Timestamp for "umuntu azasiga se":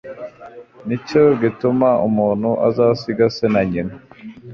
2.07-3.45